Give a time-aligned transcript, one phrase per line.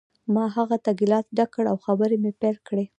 [0.33, 2.85] ما هغه ته ګیلاس ډک کړ او خبرې مې پیل کړې